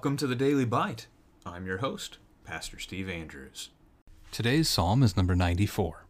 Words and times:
Welcome 0.00 0.16
to 0.16 0.26
the 0.26 0.34
Daily 0.34 0.64
Bite. 0.64 1.08
I'm 1.44 1.66
your 1.66 1.78
host, 1.78 2.16
Pastor 2.44 2.78
Steve 2.78 3.08
Andrews. 3.10 3.68
Today's 4.30 4.68
psalm 4.68 5.02
is 5.02 5.14
number 5.14 5.36
94. 5.36 6.06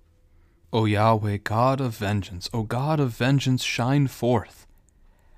O 0.73 0.85
Yahweh, 0.85 1.39
God 1.43 1.81
of 1.81 1.97
vengeance, 1.97 2.49
O 2.53 2.63
God 2.63 3.01
of 3.01 3.11
vengeance, 3.11 3.65
shine 3.65 4.07
forth. 4.07 4.69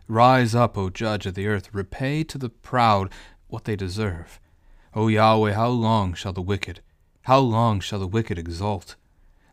Rise 0.06 0.54
up, 0.54 0.76
O 0.76 0.90
Judge 0.90 1.24
of 1.24 1.34
the 1.34 1.46
earth, 1.46 1.72
repay 1.72 2.22
to 2.24 2.36
the 2.36 2.50
proud 2.50 3.10
what 3.48 3.64
they 3.64 3.74
deserve. 3.74 4.38
O 4.94 5.08
Yahweh, 5.08 5.52
how 5.52 5.68
long 5.68 6.12
shall 6.12 6.34
the 6.34 6.42
wicked, 6.42 6.80
how 7.22 7.38
long 7.38 7.80
shall 7.80 7.98
the 7.98 8.06
wicked 8.06 8.38
exult? 8.38 8.96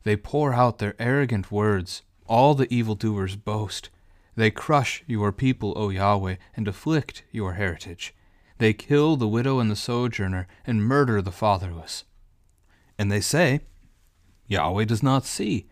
They 0.03 0.17
pour 0.17 0.53
out 0.53 0.79
their 0.79 0.95
arrogant 0.99 1.49
words, 1.49 2.02
all 2.27 2.55
the 2.55 2.71
evildoers 2.73 3.38
boast. 3.38 3.89
They 4.35 4.52
crush 4.52 5.03
your 5.07 5.31
people, 5.31 5.73
O 5.77 5.89
Yahweh, 5.89 6.35
and 6.57 6.67
afflict 6.67 7.23
your 7.31 7.53
heritage. 7.53 8.13
They 8.57 8.73
kill 8.73 9.16
the 9.16 9.30
widow 9.30 9.59
and 9.59 9.71
the 9.71 9.77
sojourner, 9.77 10.45
and 10.67 10.83
murder 10.83 11.21
the 11.21 11.31
fatherless. 11.31 12.03
And 12.97 13.09
they 13.09 13.21
say, 13.21 13.61
Yahweh 14.47 14.85
does 14.85 15.03
not 15.03 15.25
see, 15.25 15.67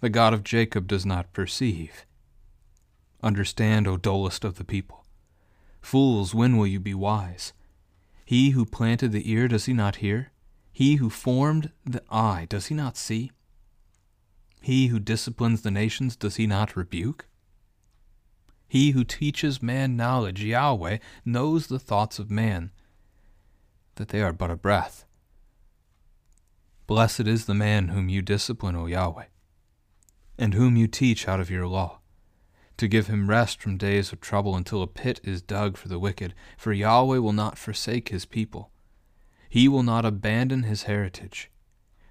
the 0.00 0.08
God 0.08 0.32
of 0.32 0.44
Jacob 0.44 0.86
does 0.86 1.04
not 1.04 1.32
perceive. 1.32 2.06
Understand, 3.22 3.88
O 3.88 3.96
dullest 3.96 4.44
of 4.44 4.56
the 4.56 4.64
people. 4.64 5.04
Fools, 5.80 6.34
when 6.34 6.56
will 6.56 6.66
you 6.66 6.80
be 6.80 6.94
wise? 6.94 7.52
He 8.24 8.50
who 8.50 8.64
planted 8.64 9.12
the 9.12 9.30
ear, 9.30 9.48
does 9.48 9.64
he 9.64 9.72
not 9.72 9.96
hear? 9.96 10.32
He 10.70 10.96
who 10.96 11.10
formed 11.10 11.72
the 11.84 12.02
eye, 12.10 12.46
does 12.48 12.66
he 12.66 12.74
not 12.74 12.96
see? 12.96 13.32
He 14.60 14.88
who 14.88 15.00
disciplines 15.00 15.62
the 15.62 15.70
nations, 15.70 16.14
does 16.14 16.36
he 16.36 16.46
not 16.46 16.76
rebuke? 16.76 17.26
He 18.68 18.90
who 18.90 19.02
teaches 19.02 19.62
man 19.62 19.96
knowledge, 19.96 20.44
Yahweh, 20.44 20.98
knows 21.24 21.66
the 21.66 21.78
thoughts 21.78 22.18
of 22.18 22.30
man, 22.30 22.70
that 23.94 24.08
they 24.08 24.20
are 24.20 24.32
but 24.32 24.50
a 24.50 24.56
breath. 24.56 25.06
Blessed 26.86 27.26
is 27.26 27.46
the 27.46 27.54
man 27.54 27.88
whom 27.88 28.08
you 28.08 28.20
discipline, 28.22 28.76
O 28.76 28.86
Yahweh, 28.86 29.24
and 30.38 30.54
whom 30.54 30.76
you 30.76 30.86
teach 30.86 31.26
out 31.26 31.40
of 31.40 31.50
your 31.50 31.66
law, 31.66 31.98
to 32.76 32.88
give 32.88 33.08
him 33.08 33.28
rest 33.28 33.60
from 33.60 33.76
days 33.76 34.12
of 34.12 34.20
trouble 34.20 34.54
until 34.54 34.82
a 34.82 34.86
pit 34.86 35.20
is 35.24 35.42
dug 35.42 35.76
for 35.76 35.88
the 35.88 35.98
wicked, 35.98 36.32
for 36.56 36.72
Yahweh 36.72 37.18
will 37.18 37.32
not 37.32 37.58
forsake 37.58 38.10
his 38.10 38.24
people. 38.24 38.70
He 39.48 39.66
will 39.66 39.82
not 39.82 40.04
abandon 40.04 40.62
his 40.62 40.84
heritage. 40.84 41.50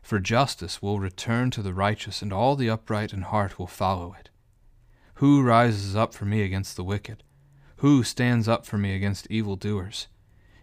For 0.02 0.19
justice 0.19 0.81
will 0.81 1.00
return 1.00 1.52
to 1.52 1.61
the 1.61 1.73
righteous, 1.73 2.22
and 2.22 2.34
all 2.34 2.56
the 2.56 2.69
upright 2.69 3.14
in 3.14 3.22
heart 3.22 3.58
will 3.58 3.67
follow 3.67 4.16
it. 4.19 4.30
Who 5.16 5.41
rises 5.41 5.95
up 5.95 6.14
for 6.14 6.25
me 6.25 6.41
against 6.41 6.75
the 6.75 6.84
wicked? 6.84 7.23
Who 7.78 8.03
stands 8.03 8.47
up 8.47 8.66
for 8.66 8.78
me 8.78 8.95
against 8.95 9.30
evildoers? 9.30 10.08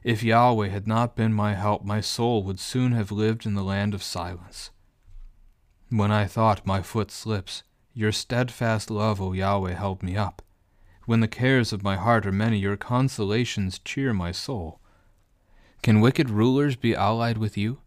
If 0.02 0.22
Yahweh 0.22 0.68
had 0.68 0.86
not 0.86 1.16
been 1.16 1.32
my 1.32 1.54
help, 1.54 1.84
my 1.84 2.00
soul 2.00 2.42
would 2.42 2.60
soon 2.60 2.92
have 2.92 3.10
lived 3.10 3.46
in 3.46 3.54
the 3.54 3.64
land 3.64 3.94
of 3.94 4.02
silence. 4.02 4.70
When 5.90 6.10
I 6.10 6.26
thought 6.26 6.66
my 6.66 6.82
foot 6.82 7.10
slips, 7.10 7.62
your 7.92 8.10
steadfast 8.10 8.90
love, 8.90 9.20
O 9.20 9.32
Yahweh, 9.32 9.74
held 9.74 10.02
me 10.02 10.16
up. 10.16 10.42
When 11.06 11.20
the 11.20 11.28
cares 11.28 11.72
of 11.72 11.82
my 11.82 11.96
heart 11.96 12.26
are 12.26 12.32
many, 12.32 12.58
your 12.58 12.76
consolations 12.76 13.78
cheer 13.78 14.12
my 14.12 14.32
soul. 14.32 14.80
Can 15.82 16.00
wicked 16.00 16.30
rulers 16.30 16.76
be 16.76 16.94
allied 16.94 17.38
with 17.38 17.58
you? 17.58 17.78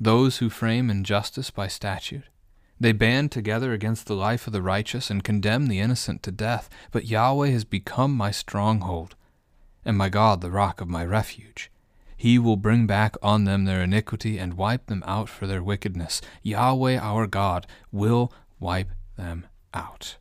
Those 0.00 0.38
who 0.38 0.48
frame 0.48 0.88
injustice 0.88 1.50
by 1.50 1.68
statute? 1.68 2.24
They 2.80 2.92
band 2.92 3.30
together 3.30 3.74
against 3.74 4.06
the 4.06 4.14
life 4.14 4.46
of 4.46 4.54
the 4.54 4.62
righteous 4.62 5.10
and 5.10 5.22
condemn 5.22 5.66
the 5.66 5.80
innocent 5.80 6.22
to 6.22 6.32
death. 6.32 6.70
But 6.90 7.06
Yahweh 7.06 7.50
has 7.50 7.64
become 7.64 8.16
my 8.16 8.30
stronghold, 8.30 9.16
and 9.84 9.98
my 9.98 10.08
God 10.08 10.40
the 10.40 10.50
rock 10.50 10.80
of 10.80 10.88
my 10.88 11.04
refuge. 11.04 11.70
He 12.20 12.38
will 12.38 12.58
bring 12.58 12.86
back 12.86 13.16
on 13.22 13.44
them 13.44 13.64
their 13.64 13.80
iniquity 13.80 14.36
and 14.36 14.52
wipe 14.52 14.88
them 14.88 15.02
out 15.06 15.30
for 15.30 15.46
their 15.46 15.62
wickedness. 15.62 16.20
Yahweh 16.42 16.98
our 16.98 17.26
God 17.26 17.66
will 17.90 18.30
wipe 18.58 18.90
them 19.16 19.46
out. 19.72 20.18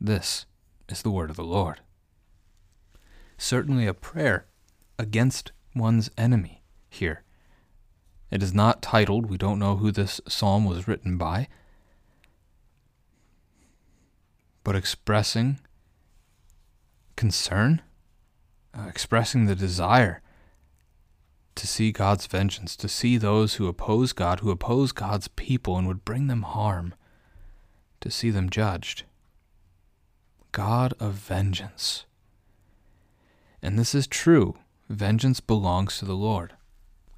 This 0.00 0.46
is 0.88 1.02
the 1.02 1.10
word 1.10 1.28
of 1.28 1.36
the 1.36 1.44
Lord. 1.44 1.80
Certainly 3.36 3.86
a 3.86 3.92
prayer 3.92 4.46
against 4.98 5.52
one's 5.76 6.10
enemy 6.16 6.62
here. 6.88 7.22
It 8.30 8.42
is 8.42 8.54
not 8.54 8.80
titled. 8.80 9.26
We 9.26 9.36
don't 9.36 9.58
know 9.58 9.76
who 9.76 9.92
this 9.92 10.22
psalm 10.26 10.64
was 10.64 10.88
written 10.88 11.18
by. 11.18 11.48
But 14.64 14.74
expressing 14.74 15.58
concern, 17.14 17.82
uh, 18.72 18.86
expressing 18.88 19.44
the 19.44 19.54
desire 19.54 20.22
to 21.58 21.66
see 21.66 21.92
God's 21.92 22.26
vengeance, 22.26 22.76
to 22.76 22.88
see 22.88 23.16
those 23.16 23.54
who 23.54 23.66
oppose 23.66 24.12
God, 24.12 24.40
who 24.40 24.50
oppose 24.50 24.92
God's 24.92 25.28
people 25.28 25.76
and 25.76 25.86
would 25.86 26.04
bring 26.04 26.28
them 26.28 26.42
harm, 26.42 26.94
to 28.00 28.10
see 28.10 28.30
them 28.30 28.48
judged. 28.48 29.02
God 30.52 30.94
of 31.00 31.14
vengeance. 31.14 32.06
And 33.60 33.78
this 33.78 33.94
is 33.94 34.06
true. 34.06 34.56
Vengeance 34.88 35.40
belongs 35.40 35.98
to 35.98 36.04
the 36.04 36.14
Lord. 36.14 36.54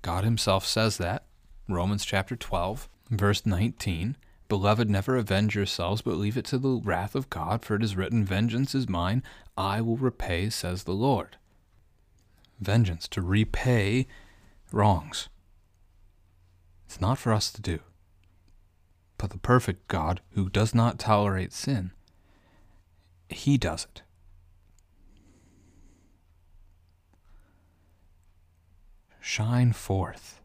God 0.02 0.24
Himself 0.24 0.66
says 0.66 0.96
that. 0.96 1.24
Romans 1.68 2.04
chapter 2.04 2.34
12, 2.34 2.88
verse 3.10 3.44
19. 3.44 4.16
Beloved, 4.48 4.90
never 4.90 5.16
avenge 5.16 5.54
yourselves, 5.54 6.02
but 6.02 6.16
leave 6.16 6.36
it 6.36 6.46
to 6.46 6.58
the 6.58 6.80
wrath 6.82 7.14
of 7.14 7.30
God, 7.30 7.64
for 7.64 7.76
it 7.76 7.84
is 7.84 7.94
written, 7.94 8.24
Vengeance 8.24 8.74
is 8.74 8.88
mine, 8.88 9.22
I 9.56 9.80
will 9.80 9.96
repay, 9.96 10.50
says 10.50 10.84
the 10.84 10.92
Lord. 10.92 11.36
Vengeance, 12.58 13.06
to 13.08 13.22
repay 13.22 14.08
wrongs. 14.72 15.28
It's 16.86 17.00
not 17.00 17.18
for 17.18 17.32
us 17.32 17.50
to 17.52 17.62
do. 17.62 17.80
But 19.18 19.30
the 19.30 19.38
perfect 19.38 19.88
God, 19.88 20.20
who 20.30 20.48
does 20.48 20.74
not 20.74 20.98
tolerate 20.98 21.52
sin, 21.52 21.92
He 23.28 23.58
does 23.58 23.86
it. 23.94 24.02
shine 29.30 29.72
forth. 29.72 30.40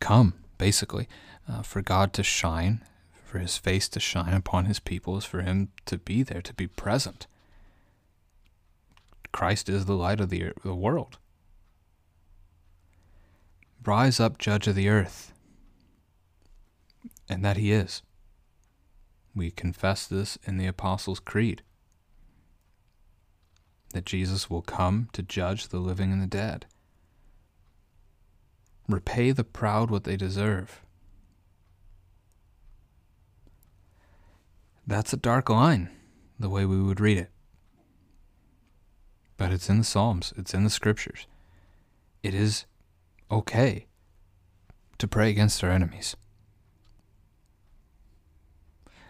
Come, 0.00 0.34
basically, 0.56 1.08
uh, 1.48 1.62
for 1.62 1.82
God 1.82 2.12
to 2.14 2.22
shine, 2.22 2.82
for 3.24 3.38
his 3.38 3.58
face 3.58 3.88
to 3.90 4.00
shine 4.00 4.32
upon 4.32 4.64
his 4.64 4.80
people, 4.80 5.18
is 5.18 5.24
for 5.24 5.42
him 5.42 5.68
to 5.84 5.98
be 5.98 6.22
there, 6.22 6.40
to 6.40 6.54
be 6.54 6.66
present. 6.66 7.26
Christ 9.32 9.68
is 9.68 9.84
the 9.84 9.96
light 9.96 10.20
of 10.20 10.30
the, 10.30 10.52
the 10.64 10.74
world. 10.74 11.18
Rise 13.88 14.20
up, 14.20 14.36
judge 14.36 14.66
of 14.66 14.74
the 14.74 14.90
earth. 14.90 15.32
And 17.26 17.42
that 17.42 17.56
he 17.56 17.72
is. 17.72 18.02
We 19.34 19.50
confess 19.50 20.06
this 20.06 20.36
in 20.44 20.58
the 20.58 20.66
Apostles' 20.66 21.20
Creed 21.20 21.62
that 23.94 24.04
Jesus 24.04 24.50
will 24.50 24.60
come 24.60 25.08
to 25.14 25.22
judge 25.22 25.68
the 25.68 25.78
living 25.78 26.12
and 26.12 26.20
the 26.20 26.26
dead. 26.26 26.66
Repay 28.86 29.30
the 29.30 29.42
proud 29.42 29.90
what 29.90 30.04
they 30.04 30.18
deserve. 30.18 30.82
That's 34.86 35.14
a 35.14 35.16
dark 35.16 35.48
line, 35.48 35.88
the 36.38 36.50
way 36.50 36.66
we 36.66 36.82
would 36.82 37.00
read 37.00 37.16
it. 37.16 37.30
But 39.38 39.50
it's 39.50 39.70
in 39.70 39.78
the 39.78 39.84
Psalms, 39.84 40.34
it's 40.36 40.52
in 40.52 40.64
the 40.64 40.68
Scriptures. 40.68 41.26
It 42.22 42.34
is 42.34 42.66
okay 43.30 43.86
to 44.98 45.08
pray 45.08 45.30
against 45.30 45.62
our 45.62 45.70
enemies. 45.70 46.16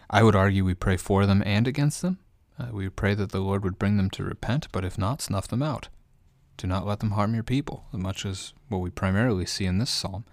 I 0.09 0.23
would 0.23 0.35
argue 0.35 0.65
we 0.65 0.73
pray 0.73 0.97
for 0.97 1.25
them 1.25 1.43
and 1.45 1.67
against 1.67 2.01
them. 2.01 2.19
Uh, 2.59 2.67
we 2.71 2.89
pray 2.89 3.13
that 3.13 3.31
the 3.31 3.39
Lord 3.39 3.63
would 3.63 3.79
bring 3.79 3.97
them 3.97 4.09
to 4.11 4.23
repent, 4.23 4.67
but 4.71 4.83
if 4.83 4.97
not, 4.97 5.21
snuff 5.21 5.47
them 5.47 5.61
out. 5.61 5.89
Do 6.57 6.67
not 6.67 6.85
let 6.85 6.99
them 6.99 7.11
harm 7.11 7.33
your 7.33 7.43
people, 7.43 7.85
as 7.93 7.99
much 7.99 8.25
as 8.25 8.53
what 8.67 8.79
we 8.79 8.89
primarily 8.89 9.45
see 9.45 9.65
in 9.65 9.77
this 9.77 9.89
psalm. 9.89 10.25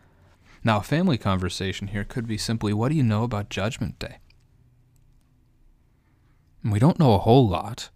Now, 0.65 0.79
a 0.79 0.83
family 0.83 1.19
conversation 1.19 1.89
here 1.89 2.03
could 2.03 2.27
be 2.27 2.39
simply 2.39 2.73
what 2.73 2.89
do 2.89 2.97
you 2.97 3.05
know 3.05 3.23
about 3.23 3.51
Judgment 3.51 3.99
Day? 3.99 4.19
And 6.65 6.73
we 6.73 6.81
don't 6.81 6.99
know 6.99 7.15
a 7.15 7.19
whole 7.19 7.47
lot, 7.47 7.91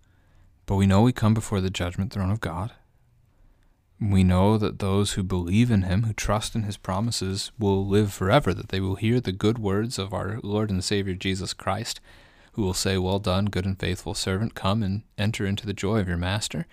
but 0.67 0.77
we 0.77 0.87
know 0.87 1.03
we 1.03 1.13
come 1.13 1.35
before 1.35 1.61
the 1.61 1.71
judgment 1.71 2.13
throne 2.13 2.31
of 2.31 2.39
God. 2.39 2.73
We 4.01 4.25
know 4.25 4.57
that 4.57 4.79
those 4.79 5.13
who 5.13 5.23
believe 5.23 5.71
in 5.71 5.83
Him, 5.83 6.05
who 6.05 6.15
trust 6.15 6.55
in 6.55 6.63
His 6.63 6.79
promises, 6.79 7.53
will 7.59 7.87
live 7.87 8.13
forever, 8.13 8.55
that 8.55 8.71
they 8.71 8.81
will 8.81 8.95
hear 8.95 9.21
the 9.21 9.31
good 9.31 9.59
words 9.59 9.99
of 9.99 10.15
our 10.15 10.41
Lord 10.43 10.71
and 10.71 10.83
Savior 10.83 11.15
Jesus 11.15 11.53
Christ, 11.53 12.01
who 12.53 12.63
will 12.63 12.73
say, 12.73 12.97
Well 12.97 13.19
done, 13.19 13.47
good 13.47 13.67
and 13.67 13.79
faithful 13.79 14.15
servant, 14.15 14.55
come 14.55 14.83
and 14.83 15.03
enter 15.19 15.45
into 15.45 15.67
the 15.67 15.75
joy 15.75 15.99
of 15.99 16.09
your 16.09 16.17
master. 16.17 16.67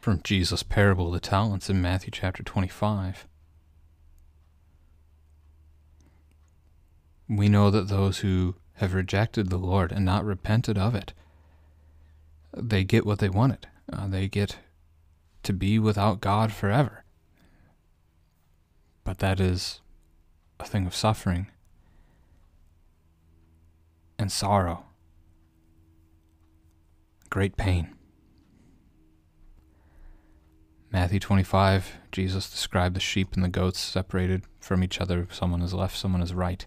From 0.00 0.22
Jesus' 0.24 0.62
parable 0.62 1.08
of 1.08 1.12
the 1.12 1.20
talents 1.20 1.68
in 1.68 1.82
Matthew 1.82 2.10
chapter 2.12 2.42
25. 2.42 3.26
We 7.28 7.50
know 7.50 7.70
that 7.70 7.88
those 7.88 8.18
who 8.18 8.54
have 8.76 8.94
rejected 8.94 9.50
the 9.50 9.58
Lord 9.58 9.92
and 9.92 10.06
not 10.06 10.24
repented 10.24 10.78
of 10.78 10.94
it, 10.94 11.12
they 12.56 12.84
get 12.84 13.04
what 13.04 13.18
they 13.18 13.28
wanted. 13.28 13.68
Uh, 13.92 14.08
they 14.08 14.26
get 14.26 14.56
to 15.42 15.52
be 15.52 15.78
without 15.78 16.20
God 16.20 16.52
forever. 16.52 17.04
But 19.04 19.18
that 19.18 19.40
is 19.40 19.80
a 20.58 20.64
thing 20.64 20.86
of 20.86 20.94
suffering 20.94 21.48
and 24.18 24.30
sorrow, 24.30 24.84
great 27.30 27.56
pain. 27.56 27.94
Matthew 30.92 31.20
25, 31.20 31.98
Jesus 32.10 32.50
described 32.50 32.96
the 32.96 33.00
sheep 33.00 33.34
and 33.34 33.44
the 33.44 33.48
goats 33.48 33.78
separated 33.78 34.42
from 34.58 34.82
each 34.82 35.00
other. 35.00 35.28
Someone 35.30 35.62
is 35.62 35.72
left, 35.72 35.96
someone 35.96 36.20
is 36.20 36.34
right. 36.34 36.66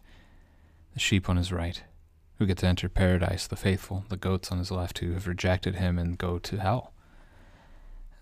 The 0.94 1.00
sheep 1.00 1.28
on 1.28 1.36
his 1.36 1.52
right, 1.52 1.84
who 2.38 2.46
get 2.46 2.60
to 2.60 2.68
enter 2.68 2.88
paradise, 2.88 3.48
the 3.48 3.58
faithful, 3.58 4.06
the 4.08 4.16
goats 4.16 4.50
on 4.52 4.60
his 4.60 4.72
left, 4.72 5.00
who 5.00 5.12
have 5.12 5.28
rejected 5.28 5.76
him 5.76 6.00
and 6.00 6.18
go 6.18 6.40
to 6.40 6.58
hell. 6.58 6.93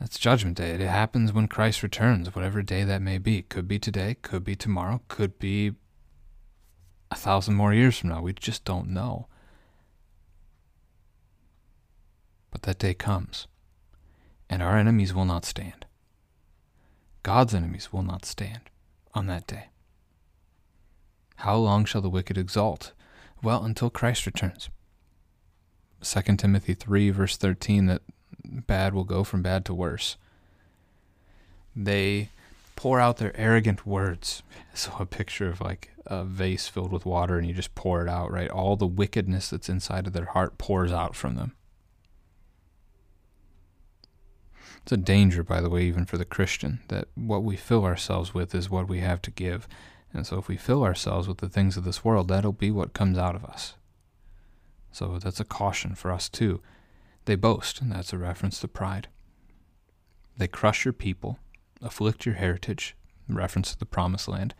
That's 0.01 0.17
Judgment 0.17 0.57
Day. 0.57 0.71
It 0.71 0.81
happens 0.81 1.31
when 1.31 1.47
Christ 1.47 1.83
returns, 1.83 2.33
whatever 2.33 2.63
day 2.63 2.83
that 2.83 3.03
may 3.03 3.19
be. 3.19 3.43
Could 3.43 3.67
be 3.67 3.77
today, 3.77 4.15
could 4.23 4.43
be 4.43 4.55
tomorrow, 4.55 5.01
could 5.07 5.37
be 5.37 5.73
a 7.11 7.15
thousand 7.15 7.53
more 7.53 7.71
years 7.71 7.99
from 7.99 8.09
now. 8.09 8.19
We 8.23 8.33
just 8.33 8.65
don't 8.65 8.89
know. 8.89 9.27
But 12.49 12.63
that 12.63 12.79
day 12.79 12.95
comes, 12.95 13.45
and 14.49 14.63
our 14.63 14.75
enemies 14.75 15.13
will 15.13 15.25
not 15.25 15.45
stand. 15.45 15.85
God's 17.21 17.53
enemies 17.53 17.93
will 17.93 18.01
not 18.01 18.25
stand 18.25 18.71
on 19.13 19.27
that 19.27 19.45
day. 19.45 19.65
How 21.35 21.57
long 21.57 21.85
shall 21.85 22.01
the 22.01 22.09
wicked 22.09 22.39
exalt? 22.39 22.93
Well, 23.43 23.63
until 23.63 23.91
Christ 23.91 24.25
returns. 24.25 24.71
2 26.01 26.37
Timothy 26.37 26.73
3, 26.73 27.11
verse 27.11 27.37
13, 27.37 27.85
that 27.85 28.01
bad 28.43 28.93
will 28.93 29.03
go 29.03 29.23
from 29.23 29.41
bad 29.41 29.65
to 29.65 29.73
worse. 29.73 30.17
They 31.75 32.29
pour 32.75 32.99
out 32.99 33.17
their 33.17 33.35
arrogant 33.37 33.85
words. 33.85 34.43
So 34.73 34.93
a 34.97 35.05
picture 35.05 35.49
of 35.49 35.59
like 35.59 35.91
a 36.05 36.23
vase 36.23 36.69
filled 36.69 36.93
with 36.93 37.05
water 37.05 37.37
and 37.37 37.45
you 37.45 37.53
just 37.53 37.75
pour 37.75 38.01
it 38.01 38.07
out, 38.07 38.31
right? 38.31 38.49
All 38.49 38.77
the 38.77 38.87
wickedness 38.87 39.49
that's 39.49 39.67
inside 39.67 40.07
of 40.07 40.13
their 40.13 40.25
heart 40.25 40.57
pours 40.57 40.93
out 40.93 41.13
from 41.13 41.35
them. 41.35 41.51
It's 44.81 44.93
a 44.93 44.97
danger, 44.97 45.43
by 45.43 45.59
the 45.59 45.69
way, 45.69 45.83
even 45.83 46.05
for 46.05 46.17
the 46.17 46.23
Christian, 46.23 46.79
that 46.87 47.09
what 47.15 47.43
we 47.43 47.57
fill 47.57 47.83
ourselves 47.83 48.33
with 48.33 48.55
is 48.55 48.69
what 48.69 48.87
we 48.87 48.99
have 48.99 49.21
to 49.23 49.31
give. 49.31 49.67
And 50.13 50.25
so 50.25 50.37
if 50.37 50.47
we 50.47 50.57
fill 50.57 50.83
ourselves 50.83 51.27
with 51.27 51.39
the 51.39 51.49
things 51.49 51.75
of 51.75 51.83
this 51.83 52.03
world, 52.03 52.29
that'll 52.29 52.53
be 52.53 52.71
what 52.71 52.93
comes 52.93 53.17
out 53.17 53.35
of 53.35 53.43
us. 53.43 53.75
So 54.91 55.19
that's 55.19 55.39
a 55.39 55.45
caution 55.45 55.95
for 55.95 56.11
us 56.11 56.29
too. 56.29 56.61
They 57.25 57.35
boast, 57.35 57.81
and 57.81 57.91
that's 57.91 58.13
a 58.13 58.17
reference 58.17 58.59
to 58.59 58.67
pride. 58.67 59.07
They 60.37 60.47
crush 60.47 60.85
your 60.85 60.93
people, 60.93 61.39
afflict 61.81 62.25
your 62.25 62.35
heritage, 62.35 62.95
reference 63.27 63.71
to 63.71 63.79
the 63.79 63.85
promised 63.85 64.27
land. 64.27 64.55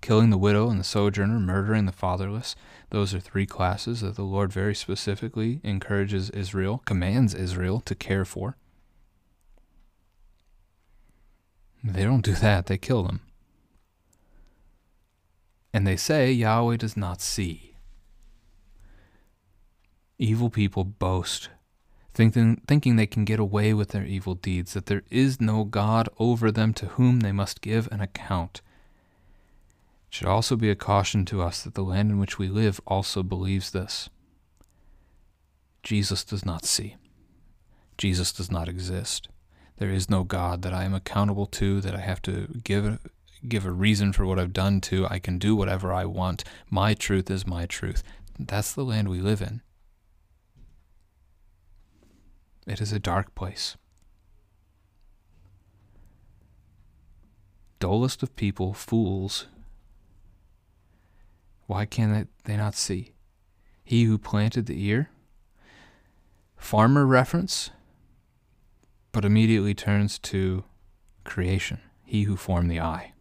Killing 0.00 0.30
the 0.30 0.38
widow 0.38 0.68
and 0.68 0.78
the 0.78 0.84
sojourner, 0.84 1.38
murdering 1.38 1.86
the 1.86 1.92
fatherless. 1.92 2.54
Those 2.90 3.14
are 3.14 3.20
three 3.20 3.46
classes 3.46 4.00
that 4.00 4.16
the 4.16 4.22
Lord 4.22 4.52
very 4.52 4.74
specifically 4.74 5.60
encourages 5.64 6.30
Israel, 6.30 6.82
commands 6.84 7.34
Israel 7.34 7.80
to 7.80 7.94
care 7.94 8.24
for. 8.24 8.56
They 11.82 12.04
don't 12.04 12.24
do 12.24 12.34
that, 12.34 12.66
they 12.66 12.78
kill 12.78 13.04
them. 13.04 13.20
And 15.72 15.86
they 15.86 15.96
say 15.96 16.32
Yahweh 16.32 16.76
does 16.76 16.96
not 16.96 17.20
see. 17.20 17.75
Evil 20.18 20.50
people 20.50 20.84
boast, 20.84 21.50
thinking, 22.14 22.62
thinking 22.66 22.96
they 22.96 23.06
can 23.06 23.24
get 23.24 23.38
away 23.38 23.74
with 23.74 23.90
their 23.90 24.04
evil 24.04 24.34
deeds, 24.34 24.72
that 24.72 24.86
there 24.86 25.02
is 25.10 25.40
no 25.40 25.64
God 25.64 26.08
over 26.18 26.50
them 26.50 26.72
to 26.74 26.86
whom 26.86 27.20
they 27.20 27.32
must 27.32 27.60
give 27.60 27.88
an 27.92 28.00
account. 28.00 28.62
It 30.08 30.14
should 30.14 30.28
also 30.28 30.56
be 30.56 30.70
a 30.70 30.74
caution 30.74 31.24
to 31.26 31.42
us 31.42 31.62
that 31.62 31.74
the 31.74 31.82
land 31.82 32.10
in 32.10 32.18
which 32.18 32.38
we 32.38 32.48
live 32.48 32.80
also 32.86 33.22
believes 33.22 33.72
this. 33.72 34.08
Jesus 35.82 36.24
does 36.24 36.44
not 36.44 36.64
see. 36.64 36.96
Jesus 37.98 38.32
does 38.32 38.50
not 38.50 38.68
exist. 38.68 39.28
There 39.78 39.90
is 39.90 40.08
no 40.08 40.24
God 40.24 40.62
that 40.62 40.72
I 40.72 40.84
am 40.84 40.94
accountable 40.94 41.46
to, 41.46 41.80
that 41.82 41.94
I 41.94 42.00
have 42.00 42.22
to 42.22 42.48
give 42.64 42.98
give 43.46 43.66
a 43.66 43.70
reason 43.70 44.12
for 44.12 44.26
what 44.26 44.38
I've 44.38 44.52
done 44.52 44.80
to. 44.82 45.06
I 45.06 45.18
can 45.18 45.38
do 45.38 45.54
whatever 45.54 45.92
I 45.92 46.04
want. 46.04 46.42
My 46.70 46.94
truth 46.94 47.30
is 47.30 47.46
my 47.46 47.66
truth. 47.66 48.02
That's 48.38 48.72
the 48.72 48.84
land 48.84 49.08
we 49.08 49.20
live 49.20 49.40
in. 49.40 49.60
It 52.66 52.80
is 52.80 52.92
a 52.92 52.98
dark 52.98 53.34
place. 53.34 53.76
Dullest 57.78 58.22
of 58.22 58.34
people, 58.34 58.74
fools. 58.74 59.46
Why 61.66 61.84
can 61.84 62.28
they 62.44 62.56
not 62.56 62.74
see? 62.74 63.12
He 63.84 64.04
who 64.04 64.18
planted 64.18 64.66
the 64.66 64.84
ear? 64.84 65.10
Farmer 66.56 67.06
reference, 67.06 67.70
but 69.12 69.24
immediately 69.24 69.74
turns 69.74 70.18
to 70.20 70.64
creation. 71.22 71.80
He 72.04 72.22
who 72.22 72.36
formed 72.36 72.70
the 72.70 72.80
eye. 72.80 73.12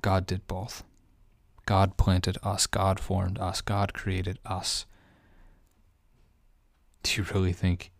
God 0.00 0.26
did 0.26 0.46
both. 0.46 0.84
God 1.66 1.96
planted 1.96 2.38
us, 2.42 2.66
God 2.66 2.98
formed 2.98 3.38
us, 3.38 3.60
God 3.60 3.92
created 3.92 4.38
us. 4.46 4.86
Do 7.02 7.20
you 7.20 7.26
really 7.34 7.52
think 7.52 7.92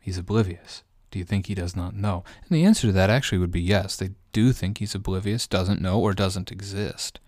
he's 0.00 0.18
oblivious? 0.18 0.82
Do 1.10 1.18
you 1.18 1.24
think 1.24 1.46
he 1.46 1.54
does 1.54 1.76
not 1.76 1.94
know? 1.94 2.24
And 2.48 2.56
the 2.56 2.64
answer 2.64 2.88
to 2.88 2.92
that 2.92 3.10
actually 3.10 3.38
would 3.38 3.50
be 3.50 3.60
yes. 3.60 3.96
They 3.96 4.10
do 4.32 4.52
think 4.52 4.78
he's 4.78 4.94
oblivious, 4.94 5.46
doesn't 5.46 5.80
know, 5.80 6.00
or 6.00 6.12
doesn't 6.12 6.52
exist. 6.52 7.20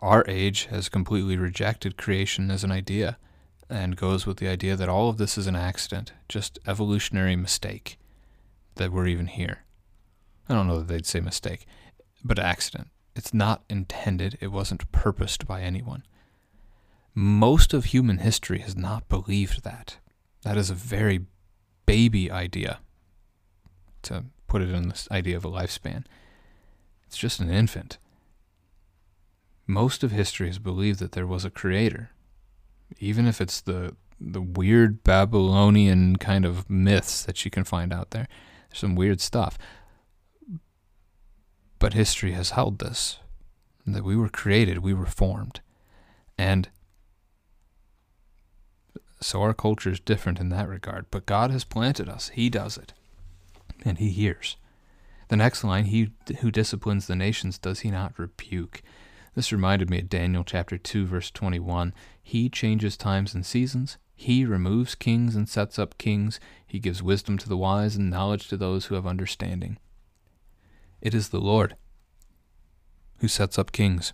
Our 0.00 0.24
age 0.28 0.66
has 0.66 0.88
completely 0.88 1.36
rejected 1.36 1.96
creation 1.96 2.50
as 2.50 2.64
an 2.64 2.72
idea 2.72 3.16
and 3.70 3.96
goes 3.96 4.26
with 4.26 4.38
the 4.38 4.48
idea 4.48 4.76
that 4.76 4.88
all 4.88 5.08
of 5.08 5.16
this 5.16 5.38
is 5.38 5.46
an 5.46 5.56
accident, 5.56 6.12
just 6.28 6.58
evolutionary 6.66 7.36
mistake 7.36 7.98
that 8.74 8.92
we're 8.92 9.06
even 9.06 9.28
here. 9.28 9.64
I 10.48 10.54
don't 10.54 10.66
know 10.66 10.78
that 10.78 10.88
they'd 10.88 11.06
say 11.06 11.20
mistake, 11.20 11.66
but 12.22 12.38
accident. 12.38 12.88
It's 13.16 13.32
not 13.32 13.64
intended, 13.70 14.36
it 14.40 14.48
wasn't 14.48 14.90
purposed 14.92 15.46
by 15.46 15.62
anyone. 15.62 16.04
Most 17.14 17.72
of 17.72 17.86
human 17.86 18.18
history 18.18 18.58
has 18.58 18.76
not 18.76 19.08
believed 19.08 19.62
that. 19.62 19.98
That 20.44 20.56
is 20.56 20.70
a 20.70 20.74
very 20.74 21.26
baby 21.86 22.30
idea, 22.30 22.78
to 24.02 24.24
put 24.46 24.62
it 24.62 24.70
in 24.70 24.88
this 24.88 25.08
idea 25.10 25.36
of 25.36 25.44
a 25.44 25.50
lifespan. 25.50 26.04
It's 27.06 27.16
just 27.16 27.40
an 27.40 27.50
infant. 27.50 27.98
Most 29.66 30.04
of 30.04 30.10
history 30.10 30.46
has 30.46 30.58
believed 30.58 30.98
that 31.00 31.12
there 31.12 31.26
was 31.26 31.44
a 31.44 31.50
creator, 31.50 32.10
even 32.98 33.26
if 33.26 33.40
it's 33.40 33.60
the 33.60 33.96
the 34.20 34.40
weird 34.40 35.02
Babylonian 35.02 36.16
kind 36.16 36.44
of 36.44 36.70
myths 36.70 37.24
that 37.24 37.44
you 37.44 37.50
can 37.50 37.64
find 37.64 37.92
out 37.92 38.10
there. 38.10 38.28
There's 38.68 38.78
some 38.78 38.94
weird 38.94 39.20
stuff. 39.20 39.58
But 41.78 41.94
history 41.94 42.32
has 42.32 42.50
held 42.50 42.78
this 42.78 43.18
that 43.86 44.04
we 44.04 44.16
were 44.16 44.30
created, 44.30 44.78
we 44.78 44.94
were 44.94 45.04
formed. 45.04 45.60
And 46.38 46.70
so 49.24 49.40
our 49.40 49.54
culture 49.54 49.90
is 49.90 50.00
different 50.00 50.38
in 50.38 50.50
that 50.50 50.68
regard. 50.68 51.06
But 51.10 51.26
God 51.26 51.50
has 51.50 51.64
planted 51.64 52.08
us, 52.08 52.28
He 52.30 52.50
does 52.50 52.76
it, 52.76 52.92
and 53.84 53.98
He 53.98 54.10
hears. 54.10 54.56
The 55.28 55.36
next 55.36 55.64
line, 55.64 55.86
He 55.86 56.10
who 56.40 56.50
disciplines 56.50 57.06
the 57.06 57.16
nations, 57.16 57.58
does 57.58 57.80
He 57.80 57.90
not 57.90 58.18
rebuke? 58.18 58.82
This 59.34 59.50
reminded 59.50 59.88
me 59.88 60.00
of 60.00 60.10
Daniel 60.10 60.44
chapter 60.44 60.76
2, 60.76 61.06
verse 61.06 61.30
21. 61.30 61.94
He 62.22 62.48
changes 62.50 62.96
times 62.96 63.34
and 63.34 63.44
seasons. 63.44 63.96
He 64.14 64.44
removes 64.44 64.94
kings 64.94 65.34
and 65.34 65.48
sets 65.48 65.78
up 65.78 65.98
kings. 65.98 66.38
He 66.66 66.78
gives 66.78 67.02
wisdom 67.02 67.38
to 67.38 67.48
the 67.48 67.56
wise 67.56 67.96
and 67.96 68.10
knowledge 68.10 68.48
to 68.48 68.56
those 68.56 68.86
who 68.86 68.94
have 68.94 69.06
understanding. 69.06 69.78
It 71.00 71.14
is 71.14 71.30
the 71.30 71.40
Lord 71.40 71.76
who 73.18 73.28
sets 73.28 73.58
up 73.58 73.72
kings 73.72 74.12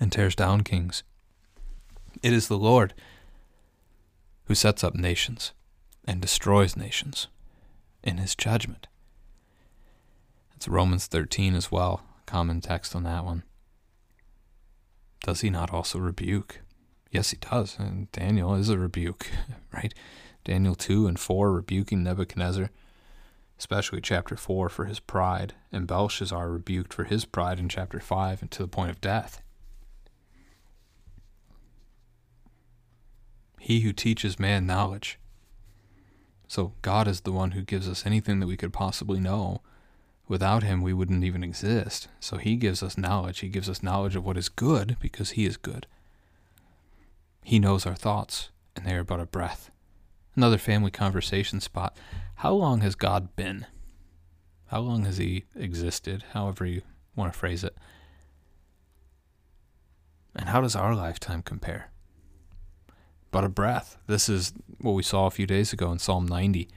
and 0.00 0.10
tears 0.10 0.34
down 0.34 0.62
kings. 0.62 1.04
It 2.22 2.32
is 2.32 2.48
the 2.48 2.58
Lord 2.58 2.94
who 4.48 4.54
sets 4.54 4.82
up 4.82 4.94
nations 4.94 5.52
and 6.06 6.22
destroys 6.22 6.74
nations 6.74 7.28
in 8.02 8.16
his 8.16 8.34
judgment. 8.34 8.88
It's 10.56 10.66
Romans 10.66 11.06
13 11.06 11.54
as 11.54 11.70
well, 11.70 12.02
common 12.24 12.62
text 12.62 12.96
on 12.96 13.02
that 13.04 13.24
one. 13.24 13.44
Does 15.22 15.42
he 15.42 15.50
not 15.50 15.72
also 15.72 15.98
rebuke? 15.98 16.60
Yes, 17.10 17.30
he 17.30 17.36
does. 17.36 17.78
And 17.78 18.10
Daniel 18.10 18.54
is 18.54 18.70
a 18.70 18.78
rebuke, 18.78 19.30
right? 19.72 19.92
Daniel 20.44 20.74
2 20.74 21.06
and 21.06 21.20
4 21.20 21.52
rebuking 21.52 22.02
Nebuchadnezzar, 22.02 22.70
especially 23.58 24.00
chapter 24.00 24.34
4 24.34 24.70
for 24.70 24.86
his 24.86 24.98
pride, 24.98 25.54
and 25.70 25.86
Belshazzar 25.86 26.50
rebuked 26.50 26.94
for 26.94 27.04
his 27.04 27.26
pride 27.26 27.58
in 27.58 27.68
chapter 27.68 28.00
5 28.00 28.40
and 28.40 28.50
to 28.52 28.62
the 28.62 28.68
point 28.68 28.90
of 28.90 29.00
death. 29.02 29.42
He 33.68 33.80
who 33.80 33.92
teaches 33.92 34.38
man 34.38 34.66
knowledge. 34.66 35.18
So 36.46 36.72
God 36.80 37.06
is 37.06 37.20
the 37.20 37.32
one 37.32 37.50
who 37.50 37.60
gives 37.60 37.86
us 37.86 38.06
anything 38.06 38.40
that 38.40 38.46
we 38.46 38.56
could 38.56 38.72
possibly 38.72 39.20
know. 39.20 39.60
Without 40.26 40.62
him, 40.62 40.80
we 40.80 40.94
wouldn't 40.94 41.22
even 41.22 41.44
exist. 41.44 42.08
So 42.18 42.38
he 42.38 42.56
gives 42.56 42.82
us 42.82 42.96
knowledge. 42.96 43.40
He 43.40 43.50
gives 43.50 43.68
us 43.68 43.82
knowledge 43.82 44.16
of 44.16 44.24
what 44.24 44.38
is 44.38 44.48
good 44.48 44.96
because 45.00 45.32
he 45.32 45.44
is 45.44 45.58
good. 45.58 45.86
He 47.44 47.58
knows 47.58 47.84
our 47.84 47.94
thoughts, 47.94 48.48
and 48.74 48.86
they 48.86 48.94
are 48.94 49.04
but 49.04 49.20
a 49.20 49.26
breath. 49.26 49.70
Another 50.34 50.56
family 50.56 50.90
conversation 50.90 51.60
spot. 51.60 51.94
How 52.36 52.54
long 52.54 52.80
has 52.80 52.94
God 52.94 53.36
been? 53.36 53.66
How 54.68 54.80
long 54.80 55.04
has 55.04 55.18
he 55.18 55.44
existed? 55.54 56.24
However 56.32 56.64
you 56.64 56.80
want 57.14 57.34
to 57.34 57.38
phrase 57.38 57.62
it. 57.62 57.76
And 60.34 60.48
how 60.48 60.62
does 60.62 60.74
our 60.74 60.94
lifetime 60.94 61.42
compare? 61.42 61.90
But 63.30 63.44
a 63.44 63.48
breath. 63.48 63.98
This 64.06 64.28
is 64.28 64.52
what 64.80 64.92
we 64.92 65.02
saw 65.02 65.26
a 65.26 65.30
few 65.30 65.46
days 65.46 65.72
ago 65.72 65.92
in 65.92 65.98
Psalm 65.98 66.26
90 66.26 66.68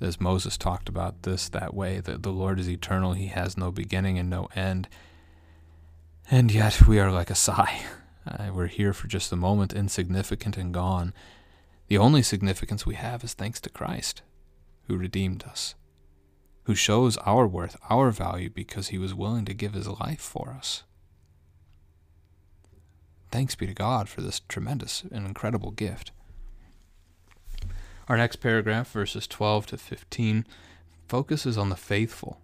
as 0.00 0.20
Moses 0.20 0.56
talked 0.56 0.88
about 0.88 1.22
this 1.22 1.48
that 1.48 1.74
way 1.74 2.00
that 2.00 2.22
the 2.22 2.32
Lord 2.32 2.58
is 2.58 2.68
eternal, 2.68 3.12
he 3.12 3.28
has 3.28 3.56
no 3.56 3.70
beginning 3.70 4.18
and 4.18 4.28
no 4.28 4.48
end. 4.54 4.88
And 6.30 6.52
yet 6.52 6.86
we 6.86 6.98
are 6.98 7.10
like 7.10 7.30
a 7.30 7.34
sigh. 7.34 7.82
Uh, 8.26 8.50
we're 8.54 8.68
here 8.68 8.94
for 8.94 9.06
just 9.06 9.30
a 9.32 9.36
moment, 9.36 9.74
insignificant 9.74 10.56
and 10.56 10.72
gone. 10.72 11.12
The 11.88 11.98
only 11.98 12.22
significance 12.22 12.86
we 12.86 12.94
have 12.94 13.22
is 13.22 13.34
thanks 13.34 13.60
to 13.60 13.68
Christ, 13.68 14.22
who 14.86 14.96
redeemed 14.96 15.44
us, 15.44 15.74
who 16.62 16.74
shows 16.74 17.18
our 17.18 17.46
worth, 17.46 17.76
our 17.90 18.10
value, 18.10 18.48
because 18.48 18.88
he 18.88 18.96
was 18.96 19.12
willing 19.12 19.44
to 19.44 19.52
give 19.52 19.74
his 19.74 19.86
life 19.86 20.22
for 20.22 20.56
us. 20.56 20.84
Thanks 23.34 23.56
be 23.56 23.66
to 23.66 23.74
God 23.74 24.08
for 24.08 24.20
this 24.20 24.42
tremendous 24.46 25.02
and 25.10 25.26
incredible 25.26 25.72
gift. 25.72 26.12
Our 28.06 28.16
next 28.16 28.36
paragraph, 28.36 28.92
verses 28.92 29.26
12 29.26 29.66
to 29.66 29.76
15, 29.76 30.46
focuses 31.08 31.58
on 31.58 31.68
the 31.68 31.74
faithful. 31.74 32.40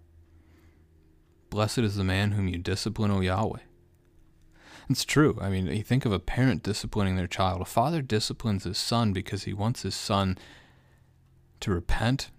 Blessed 1.49 1.77
is 1.77 1.95
the 1.95 2.03
man 2.03 2.33
whom 2.33 2.49
you 2.49 2.57
discipline, 2.57 3.09
O 3.09 3.21
Yahweh. 3.21 3.61
It's 4.89 5.05
true. 5.05 5.37
I 5.39 5.49
mean, 5.49 5.67
you 5.67 5.81
think 5.81 6.03
of 6.03 6.11
a 6.11 6.19
parent 6.19 6.61
disciplining 6.61 7.15
their 7.15 7.25
child. 7.25 7.61
A 7.61 7.65
father 7.65 8.01
disciplines 8.01 8.65
his 8.65 8.77
son 8.77 9.13
because 9.13 9.43
he 9.43 9.53
wants 9.53 9.83
his 9.83 9.95
son 9.95 10.37
to 11.61 11.71
repent, 11.71 12.31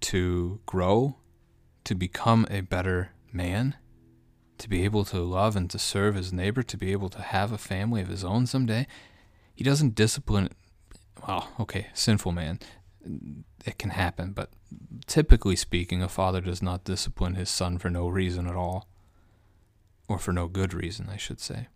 to 0.00 0.60
grow, 0.64 1.16
to 1.84 1.94
become 1.94 2.46
a 2.50 2.62
better 2.62 3.10
man, 3.34 3.76
to 4.58 4.68
be 4.68 4.84
able 4.84 5.04
to 5.06 5.20
love 5.20 5.56
and 5.56 5.70
to 5.70 5.78
serve 5.78 6.14
his 6.14 6.32
neighbor, 6.32 6.62
to 6.62 6.76
be 6.76 6.92
able 6.92 7.08
to 7.10 7.22
have 7.22 7.52
a 7.52 7.58
family 7.58 8.00
of 8.00 8.08
his 8.08 8.24
own 8.24 8.46
someday. 8.46 8.86
He 9.54 9.64
doesn't 9.64 9.94
discipline 9.94 10.50
well, 11.26 11.50
okay, 11.58 11.88
sinful 11.94 12.32
man, 12.32 12.58
it 13.64 13.78
can 13.78 13.90
happen, 13.90 14.32
but 14.32 14.50
typically 15.06 15.56
speaking, 15.56 16.02
a 16.02 16.08
father 16.08 16.40
does 16.40 16.62
not 16.62 16.84
discipline 16.84 17.34
his 17.34 17.50
son 17.50 17.78
for 17.78 17.90
no 17.90 18.08
reason 18.08 18.46
at 18.46 18.56
all, 18.56 18.88
or 20.08 20.18
for 20.18 20.32
no 20.32 20.48
good 20.48 20.72
reason, 20.72 21.08
I 21.10 21.16
should 21.16 21.40
say. 21.40 21.68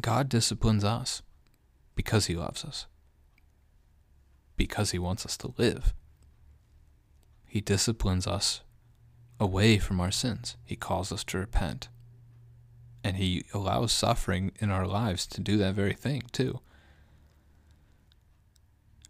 God 0.00 0.28
disciplines 0.28 0.84
us 0.84 1.22
because 1.94 2.26
he 2.26 2.34
loves 2.34 2.64
us, 2.64 2.86
because 4.56 4.92
he 4.92 4.98
wants 4.98 5.26
us 5.26 5.36
to 5.38 5.54
live. 5.56 5.92
He 7.46 7.60
disciplines 7.60 8.26
us 8.26 8.62
away 9.40 9.78
from 9.78 10.00
our 10.00 10.10
sins. 10.10 10.56
He 10.64 10.76
calls 10.76 11.12
us 11.12 11.24
to 11.24 11.38
repent. 11.38 11.88
And 13.04 13.16
he 13.16 13.44
allows 13.54 13.92
suffering 13.92 14.52
in 14.58 14.70
our 14.70 14.86
lives 14.86 15.26
to 15.28 15.40
do 15.40 15.56
that 15.58 15.74
very 15.74 15.94
thing, 15.94 16.22
too. 16.32 16.60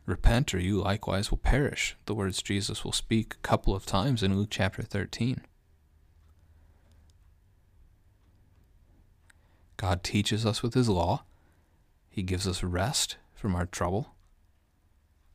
Repent, 0.07 0.55
or 0.55 0.59
you 0.59 0.81
likewise 0.81 1.31
will 1.31 1.39
perish. 1.39 1.97
The 2.07 2.15
words 2.15 2.43
Jesus 2.43 2.85
will 2.85 2.93
speak 2.93 3.35
a 3.35 3.47
couple 3.47 3.75
of 3.75 3.87
times 3.87 4.23
in 4.23 4.39
Luke 4.39 4.49
chapter 4.51 4.83
13. 4.83 5.43
God 9.77 10.03
teaches 10.03 10.45
us 10.45 10.63
with 10.63 10.75
His 10.75 10.89
law, 10.89 11.25
He 12.09 12.23
gives 12.23 12.49
us 12.49 12.63
rest 12.63 13.17
from 13.35 13.55
our 13.55 13.67
trouble. 13.67 14.15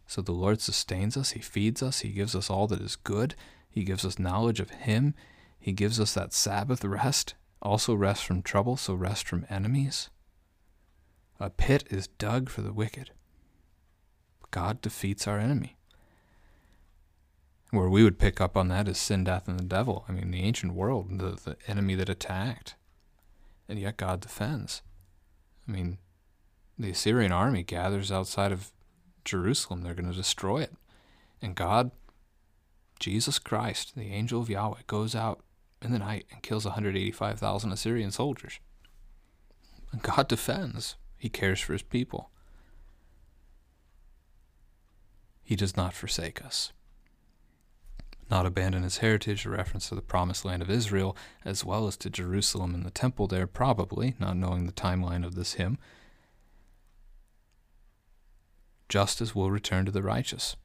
So 0.05 0.21
the 0.21 0.33
Lord 0.33 0.59
sustains 0.59 1.15
us, 1.15 1.31
He 1.31 1.39
feeds 1.39 1.81
us, 1.81 2.01
He 2.01 2.09
gives 2.09 2.35
us 2.35 2.49
all 2.49 2.67
that 2.67 2.81
is 2.81 2.95
good, 2.95 3.35
He 3.73 3.83
gives 3.83 4.05
us 4.05 4.19
knowledge 4.19 4.59
of 4.59 4.69
Him, 4.69 5.15
He 5.59 5.71
gives 5.71 5.99
us 5.99 6.13
that 6.13 6.31
Sabbath 6.31 6.85
rest, 6.85 7.33
also 7.59 7.95
rest 7.95 8.23
from 8.23 8.43
trouble, 8.43 8.77
so 8.77 8.93
rest 8.93 9.27
from 9.27 9.47
enemies. 9.49 10.11
A 11.39 11.49
pit 11.49 11.85
is 11.89 12.07
dug 12.07 12.49
for 12.49 12.61
the 12.61 12.71
wicked. 12.71 13.09
God 14.51 14.79
defeats 14.79 15.27
our 15.27 15.39
enemy. 15.39 15.75
Where 17.71 17.89
we 17.89 18.03
would 18.03 18.19
pick 18.19 18.39
up 18.39 18.55
on 18.55 18.67
that 18.67 18.87
is 18.87 18.99
sin, 18.99 19.23
death, 19.23 19.47
and 19.47 19.59
the 19.59 19.63
devil. 19.63 20.05
I 20.07 20.11
mean, 20.11 20.29
the 20.29 20.43
ancient 20.43 20.75
world, 20.75 21.07
the, 21.17 21.31
the 21.43 21.57
enemy 21.67 21.95
that 21.95 22.09
attacked. 22.09 22.75
And 23.67 23.79
yet 23.79 23.97
God 23.97 24.21
defends. 24.21 24.83
I 25.67 25.71
mean, 25.71 25.97
the 26.77 26.91
Assyrian 26.91 27.31
army 27.31 27.63
gathers 27.63 28.11
outside 28.11 28.51
of 28.51 28.71
Jerusalem. 29.25 29.81
They're 29.81 29.95
going 29.95 30.11
to 30.11 30.15
destroy 30.15 30.61
it. 30.61 30.73
And 31.41 31.55
God, 31.55 31.89
Jesus 32.99 33.39
Christ, 33.39 33.95
the 33.95 34.13
angel 34.13 34.41
of 34.41 34.49
Yahweh, 34.49 34.81
goes 34.87 35.15
out 35.15 35.41
in 35.81 35.91
the 35.91 35.99
night 35.99 36.25
and 36.31 36.41
kills 36.41 36.65
185,000 36.65 37.71
Assyrian 37.71 38.11
soldiers. 38.11 38.59
And 39.91 40.01
God 40.01 40.27
defends. 40.27 40.95
He 41.17 41.29
cares 41.29 41.59
for 41.59 41.73
his 41.73 41.81
people. 41.81 42.29
He 45.43 45.55
does 45.55 45.75
not 45.75 45.93
forsake 45.93 46.43
us. 46.43 46.71
Not 48.31 48.45
abandon 48.45 48.83
his 48.83 48.97
heritage, 48.97 49.45
a 49.45 49.49
reference 49.49 49.89
to 49.89 49.95
the 49.95 50.01
promised 50.01 50.45
land 50.45 50.61
of 50.61 50.69
Israel, 50.69 51.15
as 51.43 51.65
well 51.65 51.87
as 51.87 51.97
to 51.97 52.09
Jerusalem 52.09 52.73
and 52.73 52.85
the 52.85 52.91
temple 52.91 53.27
there, 53.27 53.45
probably, 53.45 54.15
not 54.19 54.37
knowing 54.37 54.65
the 54.65 54.71
timeline 54.71 55.25
of 55.25 55.35
this 55.35 55.53
hymn. 55.53 55.77
Justice 58.89 59.35
will 59.35 59.51
return 59.51 59.85
to 59.85 59.91
the 59.91 60.01
righteous. 60.01 60.55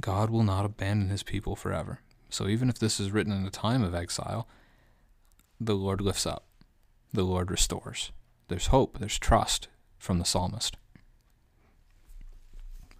God 0.00 0.30
will 0.30 0.42
not 0.42 0.64
abandon 0.64 1.08
his 1.08 1.22
people 1.22 1.56
forever. 1.56 2.00
So 2.30 2.48
even 2.48 2.68
if 2.68 2.78
this 2.78 2.98
is 2.98 3.10
written 3.10 3.32
in 3.32 3.46
a 3.46 3.50
time 3.50 3.82
of 3.82 3.94
exile, 3.94 4.48
the 5.60 5.74
Lord 5.74 6.00
lifts 6.00 6.26
up, 6.26 6.44
the 7.12 7.24
Lord 7.24 7.50
restores. 7.50 8.10
There's 8.48 8.68
hope, 8.68 8.98
there's 8.98 9.18
trust 9.18 9.68
from 9.98 10.18
the 10.18 10.24
psalmist. 10.24 10.76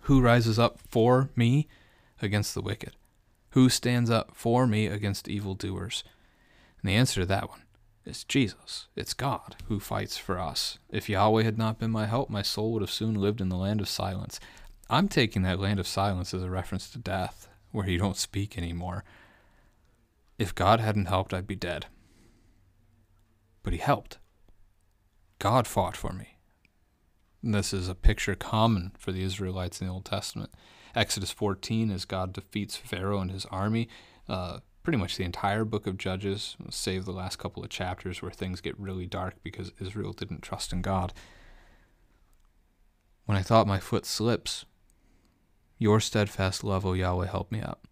Who 0.02 0.20
rises 0.20 0.58
up 0.58 0.78
for 0.88 1.30
me 1.34 1.68
against 2.20 2.54
the 2.54 2.62
wicked? 2.62 2.96
Who 3.50 3.68
stands 3.68 4.10
up 4.10 4.32
for 4.34 4.66
me 4.66 4.86
against 4.86 5.28
evildoers? 5.28 6.04
And 6.80 6.90
the 6.90 6.94
answer 6.94 7.20
to 7.20 7.26
that 7.26 7.48
one 7.48 7.62
is 8.04 8.24
Jesus. 8.24 8.88
It's 8.96 9.14
God 9.14 9.56
who 9.68 9.78
fights 9.78 10.16
for 10.16 10.38
us. 10.38 10.78
If 10.90 11.08
Yahweh 11.08 11.44
had 11.44 11.58
not 11.58 11.78
been 11.78 11.90
my 11.90 12.06
help, 12.06 12.30
my 12.30 12.42
soul 12.42 12.72
would 12.72 12.82
have 12.82 12.90
soon 12.90 13.14
lived 13.14 13.40
in 13.40 13.48
the 13.48 13.56
land 13.56 13.80
of 13.80 13.88
silence. 13.88 14.40
I'm 14.92 15.08
taking 15.08 15.40
that 15.40 15.58
land 15.58 15.80
of 15.80 15.86
silence 15.86 16.34
as 16.34 16.42
a 16.42 16.50
reference 16.50 16.90
to 16.90 16.98
death, 16.98 17.48
where 17.70 17.88
you 17.88 17.96
don't 17.96 18.14
speak 18.14 18.58
anymore. 18.58 19.04
If 20.38 20.54
God 20.54 20.80
hadn't 20.80 21.06
helped, 21.06 21.32
I'd 21.32 21.46
be 21.46 21.56
dead. 21.56 21.86
But 23.62 23.72
He 23.72 23.78
helped. 23.78 24.18
God 25.38 25.66
fought 25.66 25.96
for 25.96 26.12
me. 26.12 26.36
And 27.42 27.54
This 27.54 27.72
is 27.72 27.88
a 27.88 27.94
picture 27.94 28.34
common 28.34 28.92
for 28.98 29.12
the 29.12 29.22
Israelites 29.22 29.80
in 29.80 29.86
the 29.86 29.92
Old 29.94 30.04
Testament. 30.04 30.50
Exodus 30.94 31.30
14, 31.30 31.90
as 31.90 32.04
God 32.04 32.34
defeats 32.34 32.76
Pharaoh 32.76 33.20
and 33.20 33.30
his 33.30 33.46
army, 33.46 33.88
uh, 34.28 34.58
pretty 34.82 34.98
much 34.98 35.16
the 35.16 35.24
entire 35.24 35.64
book 35.64 35.86
of 35.86 35.96
Judges, 35.96 36.54
save 36.68 37.06
the 37.06 37.12
last 37.12 37.38
couple 37.38 37.64
of 37.64 37.70
chapters 37.70 38.20
where 38.20 38.30
things 38.30 38.60
get 38.60 38.78
really 38.78 39.06
dark 39.06 39.36
because 39.42 39.72
Israel 39.80 40.12
didn't 40.12 40.42
trust 40.42 40.70
in 40.70 40.82
God. 40.82 41.14
When 43.24 43.38
I 43.38 43.42
thought 43.42 43.66
my 43.66 43.80
foot 43.80 44.04
slips, 44.04 44.66
your 45.82 46.00
steadfast 46.00 46.64
love, 46.64 46.86
O 46.86 46.94
Yahweh, 46.94 47.26
help 47.26 47.52
me 47.52 47.60
up. 47.60 47.86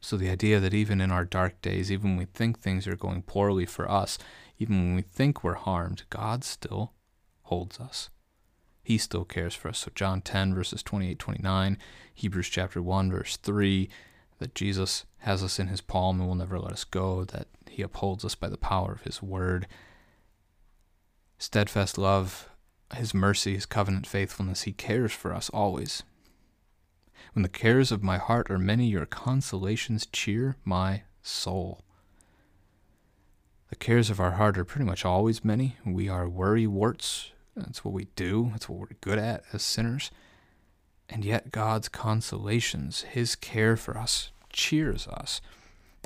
So 0.00 0.16
the 0.16 0.30
idea 0.30 0.60
that 0.60 0.74
even 0.74 1.00
in 1.00 1.10
our 1.10 1.24
dark 1.24 1.62
days, 1.62 1.90
even 1.90 2.10
when 2.10 2.18
we 2.18 2.24
think 2.26 2.58
things 2.58 2.86
are 2.86 2.96
going 2.96 3.22
poorly 3.22 3.66
for 3.66 3.90
us, 3.90 4.18
even 4.58 4.76
when 4.76 4.94
we 4.96 5.02
think 5.02 5.42
we're 5.42 5.54
harmed, 5.54 6.02
God 6.10 6.44
still 6.44 6.92
holds 7.42 7.78
us 7.80 8.10
he 8.82 8.98
still 8.98 9.24
cares 9.24 9.54
for 9.54 9.68
us. 9.68 9.78
So 9.78 9.92
John 9.94 10.20
10 10.20 10.54
verses 10.54 10.82
28 10.82 11.18
29, 11.18 11.78
Hebrews 12.14 12.48
chapter 12.48 12.82
1 12.82 13.10
verse 13.10 13.36
3, 13.36 13.88
that 14.38 14.54
Jesus 14.54 15.04
has 15.18 15.42
us 15.42 15.58
in 15.58 15.68
his 15.68 15.80
palm 15.80 16.18
and 16.18 16.28
will 16.28 16.34
never 16.34 16.58
let 16.58 16.72
us 16.72 16.84
go, 16.84 17.24
that 17.24 17.46
he 17.70 17.82
upholds 17.82 18.24
us 18.24 18.34
by 18.34 18.48
the 18.48 18.56
power 18.56 18.92
of 18.92 19.02
his 19.02 19.22
word. 19.22 19.66
Steadfast 21.38 21.98
love, 21.98 22.48
His 22.94 23.12
mercy, 23.12 23.54
His 23.54 23.66
covenant 23.66 24.06
faithfulness, 24.06 24.62
He 24.62 24.72
cares 24.72 25.10
for 25.10 25.34
us 25.34 25.50
always. 25.50 26.04
When 27.32 27.42
the 27.42 27.48
cares 27.48 27.90
of 27.90 28.02
my 28.02 28.18
heart 28.18 28.50
are 28.50 28.58
many, 28.58 28.88
your 28.88 29.06
consolations 29.06 30.06
cheer 30.06 30.56
my 30.64 31.02
soul. 31.22 31.82
The 33.70 33.76
cares 33.76 34.10
of 34.10 34.20
our 34.20 34.32
heart 34.32 34.58
are 34.58 34.66
pretty 34.66 34.84
much 34.84 35.04
always 35.04 35.44
many. 35.44 35.76
We 35.84 36.08
are 36.08 36.28
worry 36.28 36.66
warts. 36.66 37.32
That's 37.56 37.84
what 37.84 37.94
we 37.94 38.08
do, 38.16 38.50
that's 38.52 38.68
what 38.68 38.78
we're 38.78 38.96
good 39.00 39.18
at 39.18 39.44
as 39.52 39.62
sinners. 39.62 40.10
And 41.08 41.24
yet, 41.24 41.52
God's 41.52 41.88
consolations, 41.88 43.02
His 43.02 43.34
care 43.34 43.76
for 43.76 43.96
us, 43.96 44.30
cheers 44.52 45.06
us. 45.08 45.40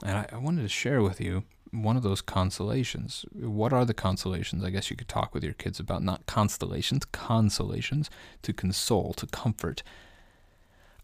And 0.05 0.19
I, 0.19 0.29
I 0.33 0.37
wanted 0.39 0.63
to 0.63 0.69
share 0.69 1.03
with 1.03 1.21
you 1.21 1.45
one 1.71 1.97
of 1.97 2.03
those 2.03 2.21
consolations. 2.21 3.25
What 3.33 3.73
are 3.73 3.85
the 3.85 3.95
consolations? 3.95 4.65
I 4.65 4.71
guess 4.71 4.91
you 4.91 4.97
could 4.97 5.09
talk 5.09 5.35
with 5.35 5.45
your 5.45 5.53
kids 5.53 5.79
about 5.79 6.03
not 6.03 6.27
constellations, 6.27 7.05
consolations, 7.07 8.11
to 8.43 8.53
console, 8.53 9.13
to 9.15 9.27
comfort. 9.27 9.83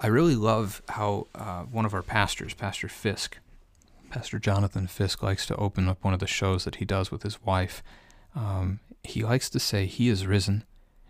I 0.02 0.08
really 0.08 0.34
love 0.34 0.82
how 0.88 1.28
uh, 1.32 1.62
one 1.62 1.86
of 1.86 1.94
our 1.94 2.02
pastors, 2.02 2.54
Pastor 2.54 2.88
Fisk, 2.88 3.38
Pastor 4.10 4.40
Jonathan 4.40 4.88
Fisk, 4.88 5.22
likes 5.22 5.46
to 5.46 5.56
open 5.56 5.88
up 5.88 6.02
one 6.02 6.12
of 6.12 6.18
the 6.18 6.26
shows 6.26 6.64
that 6.64 6.76
he 6.76 6.84
does 6.84 7.12
with 7.12 7.22
his 7.22 7.40
wife. 7.44 7.84
Um, 8.34 8.80
he 9.04 9.22
likes 9.22 9.48
to 9.50 9.60
say, 9.60 9.86
He 9.86 10.08
is 10.08 10.26
risen, 10.26 10.64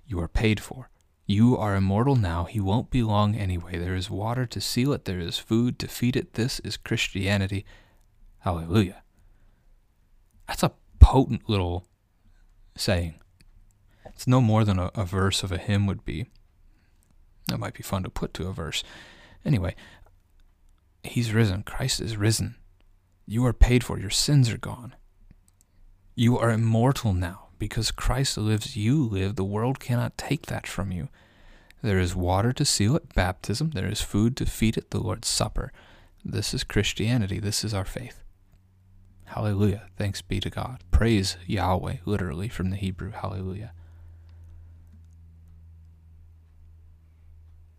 you 0.07 0.21
are 0.21 0.29
paid 0.29 0.61
for. 0.61 0.91
You 1.25 1.57
are 1.57 1.75
immortal 1.75 2.17
now. 2.17 2.45
He 2.45 2.61
won't 2.61 2.91
be 2.91 3.03
long 3.03 3.35
anyway. 3.35 3.79
There 3.79 3.95
is 3.95 4.11
water 4.11 4.45
to 4.45 4.61
seal 4.61 4.93
it, 4.93 5.07
there 5.07 5.21
is 5.21 5.39
food 5.39 5.79
to 5.79 5.89
feed 5.89 6.15
it. 6.15 6.35
This 6.35 6.61
is 6.61 6.77
Christianity. 6.77 7.65
Hallelujah. 8.41 9.03
That's 10.47 10.63
a 10.63 10.73
potent 11.01 11.49
little 11.49 11.87
saying. 12.77 13.15
It's 14.05 14.27
no 14.27 14.43
more 14.43 14.65
than 14.65 14.79
a, 14.79 14.91
a 14.95 15.07
verse 15.07 15.43
of 15.43 15.51
a 15.51 15.57
hymn 15.57 15.87
would 15.87 16.05
be. 16.05 16.27
That 17.49 17.59
might 17.59 17.75
be 17.75 17.83
fun 17.83 18.03
to 18.03 18.11
put 18.11 18.35
to 18.35 18.49
a 18.49 18.53
verse. 18.53 18.85
Anyway, 19.45 19.75
He's 21.05 21.33
risen. 21.33 21.63
Christ 21.63 22.01
is 22.01 22.17
risen. 22.17 22.57
You 23.27 23.45
are 23.47 23.53
paid 23.53 23.83
for. 23.85 23.99
Your 23.99 24.11
sins 24.11 24.51
are 24.51 24.59
gone. 24.59 24.95
You 26.15 26.39
are 26.39 26.51
immortal 26.51 27.13
now. 27.13 27.49
Because 27.59 27.93
Christ 27.93 28.37
lives, 28.37 28.77
you 28.77 29.05
live. 29.05 29.37
The 29.37 29.45
world 29.45 29.79
cannot 29.79 30.19
take 30.19 30.47
that 30.47 30.67
from 30.67 30.91
you. 30.91 31.09
There 31.81 31.99
is 31.99 32.15
water 32.15 32.53
to 32.53 32.65
seal 32.65 32.97
it, 32.97 33.15
baptism. 33.15 33.71
There 33.71 33.89
is 33.89 34.01
food 34.01 34.37
to 34.37 34.47
feed 34.47 34.77
it, 34.77 34.91
the 34.91 35.01
Lord's 35.01 35.29
Supper. 35.29 35.73
This 36.25 36.55
is 36.55 36.65
Christianity. 36.65 37.39
This 37.41 37.65
is 37.65 37.75
our 37.75 37.85
faith. 37.85 38.23
Hallelujah. 39.27 39.87
Thanks 39.97 40.23
be 40.23 40.41
to 40.41 40.51
God. 40.51 40.83
Praise 40.91 41.37
Yahweh, 41.47 41.99
literally 42.05 42.49
from 42.49 42.71
the 42.71 42.77
Hebrew. 42.77 43.13
Hallelujah. 43.13 43.73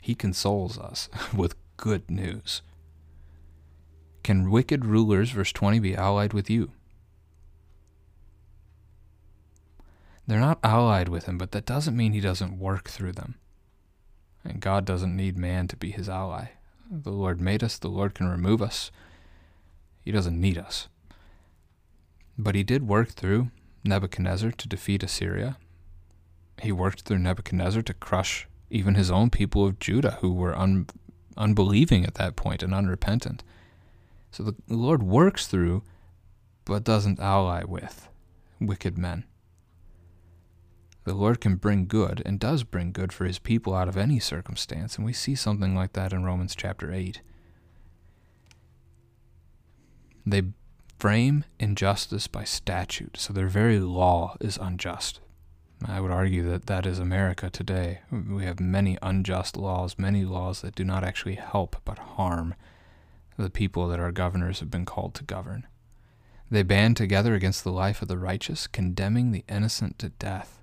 He 0.03 0.15
consoles 0.15 0.77
us 0.77 1.07
with 1.33 1.55
good 1.77 2.11
news. 2.11 2.61
Can 4.21 4.51
wicked 4.51 4.83
rulers, 4.83 5.29
verse 5.29 5.53
20, 5.53 5.79
be 5.79 5.95
allied 5.95 6.33
with 6.33 6.49
you? 6.49 6.71
They're 10.27 10.41
not 10.41 10.59
allied 10.61 11.07
with 11.07 11.25
him, 11.25 11.37
but 11.37 11.53
that 11.53 11.65
doesn't 11.65 11.95
mean 11.95 12.11
he 12.11 12.19
doesn't 12.19 12.59
work 12.59 12.89
through 12.89 13.13
them. 13.13 13.35
And 14.43 14.59
God 14.59 14.83
doesn't 14.83 15.15
need 15.15 15.37
man 15.37 15.69
to 15.69 15.77
be 15.77 15.91
his 15.91 16.09
ally. 16.09 16.47
The 16.91 17.11
Lord 17.11 17.39
made 17.39 17.63
us, 17.63 17.77
the 17.77 17.87
Lord 17.87 18.13
can 18.13 18.27
remove 18.27 18.61
us. 18.61 18.91
He 20.03 20.11
doesn't 20.11 20.39
need 20.39 20.57
us. 20.57 20.89
But 22.37 22.55
he 22.55 22.63
did 22.63 22.89
work 22.89 23.11
through 23.11 23.51
Nebuchadnezzar 23.85 24.51
to 24.51 24.67
defeat 24.67 25.01
Assyria. 25.01 25.55
He 26.61 26.73
worked 26.73 27.03
through 27.03 27.19
Nebuchadnezzar 27.19 27.83
to 27.83 27.93
crush 27.93 28.49
even 28.73 28.95
his 28.95 29.11
own 29.11 29.29
people 29.29 29.65
of 29.65 29.79
Judah 29.79 30.17
who 30.21 30.33
were 30.33 30.57
un- 30.57 30.87
unbelieving 31.37 32.05
at 32.05 32.15
that 32.15 32.35
point 32.35 32.63
and 32.63 32.73
unrepentant. 32.73 33.43
So 34.31 34.43
the 34.43 34.55
Lord 34.67 35.03
works 35.03 35.45
through, 35.45 35.83
but 36.65 36.83
doesn't 36.83 37.19
ally 37.19 37.63
with 37.63 38.09
wicked 38.59 38.97
men. 38.97 39.25
The 41.03 41.13
Lord 41.13 41.39
can 41.39 41.57
bring 41.57 41.85
good 41.85 42.23
and 42.25 42.39
does 42.39 42.63
bring 42.63 42.91
good 42.91 43.13
for 43.13 43.25
his 43.25 43.37
people 43.37 43.75
out 43.75 43.87
of 43.87 43.97
any 43.97 44.19
circumstance, 44.19 44.95
and 44.95 45.05
we 45.05 45.13
see 45.13 45.35
something 45.35 45.75
like 45.75 45.93
that 45.93 46.13
in 46.13 46.23
Romans 46.23 46.55
chapter 46.55 46.91
8. 46.91 47.21
They 50.25 50.43
frame 50.97 51.43
injustice 51.59 52.27
by 52.27 52.45
statute, 52.45 53.17
so 53.17 53.33
their 53.33 53.49
very 53.49 53.79
law 53.79 54.37
is 54.39 54.57
unjust. 54.57 55.19
I 55.87 55.99
would 55.99 56.11
argue 56.11 56.43
that 56.49 56.67
that 56.67 56.85
is 56.85 56.99
America 56.99 57.49
today. 57.49 58.01
We 58.11 58.45
have 58.45 58.59
many 58.59 58.97
unjust 59.01 59.57
laws, 59.57 59.97
many 59.97 60.23
laws 60.23 60.61
that 60.61 60.75
do 60.75 60.83
not 60.83 61.03
actually 61.03 61.35
help 61.35 61.77
but 61.83 61.99
harm 61.99 62.55
the 63.37 63.49
people 63.49 63.87
that 63.87 63.99
our 63.99 64.11
governors 64.11 64.59
have 64.59 64.69
been 64.69 64.85
called 64.85 65.13
to 65.15 65.23
govern. 65.23 65.67
They 66.49 66.63
band 66.63 66.97
together 66.97 67.33
against 67.33 67.63
the 67.63 67.71
life 67.71 68.01
of 68.01 68.07
the 68.07 68.17
righteous, 68.17 68.67
condemning 68.67 69.31
the 69.31 69.43
innocent 69.49 69.97
to 69.99 70.09
death. 70.09 70.61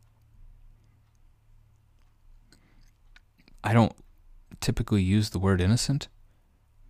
I 3.62 3.72
don't 3.72 3.94
typically 4.60 5.02
use 5.02 5.30
the 5.30 5.38
word 5.38 5.60
innocent 5.60 6.08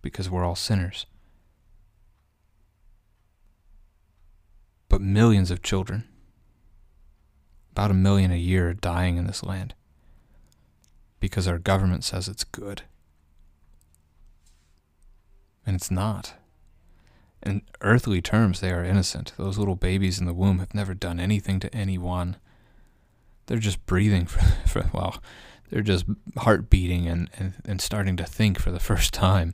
because 0.01 0.29
we're 0.29 0.45
all 0.45 0.55
sinners. 0.55 1.05
But 4.87 5.01
millions 5.01 5.51
of 5.51 5.61
children, 5.61 6.07
about 7.71 7.91
a 7.91 7.95
million 7.95 8.31
a 8.31 8.35
year, 8.35 8.73
dying 8.73 9.17
in 9.17 9.27
this 9.27 9.43
land 9.43 9.73
because 11.21 11.47
our 11.47 11.59
government 11.59 12.03
says 12.03 12.27
it's 12.27 12.43
good. 12.43 12.81
And 15.65 15.75
it's 15.75 15.91
not. 15.91 16.33
In 17.43 17.61
earthly 17.79 18.21
terms, 18.21 18.59
they 18.59 18.71
are 18.71 18.83
innocent. 18.83 19.33
Those 19.37 19.57
little 19.57 19.75
babies 19.75 20.19
in 20.19 20.25
the 20.25 20.33
womb 20.33 20.59
have 20.59 20.73
never 20.73 20.93
done 20.93 21.19
anything 21.19 21.59
to 21.61 21.73
anyone. 21.73 22.35
They're 23.45 23.59
just 23.59 23.85
breathing 23.85 24.25
for, 24.25 24.39
for 24.67 24.89
well, 24.91 25.21
they're 25.69 25.81
just 25.81 26.05
heart 26.37 26.69
beating 26.69 27.07
and, 27.07 27.29
and, 27.37 27.53
and 27.65 27.79
starting 27.79 28.17
to 28.17 28.25
think 28.25 28.59
for 28.59 28.71
the 28.71 28.79
first 28.91 29.13
time. 29.13 29.53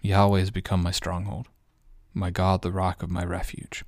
Yahweh 0.00 0.40
has 0.40 0.50
become 0.50 0.82
my 0.82 0.90
stronghold, 0.90 1.46
my 2.14 2.30
God, 2.30 2.62
the 2.62 2.72
rock 2.72 3.02
of 3.02 3.10
my 3.10 3.24
refuge. 3.24 3.84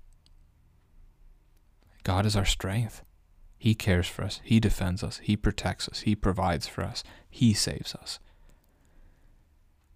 God 2.02 2.26
is 2.26 2.36
our 2.36 2.44
strength. 2.44 3.02
He 3.56 3.74
cares 3.74 4.06
for 4.06 4.22
us. 4.22 4.40
He 4.44 4.60
defends 4.60 5.02
us. 5.02 5.20
He 5.22 5.36
protects 5.36 5.88
us. 5.88 6.00
He 6.00 6.14
provides 6.14 6.66
for 6.66 6.82
us. 6.82 7.02
He 7.30 7.54
saves 7.54 7.94
us. 7.94 8.18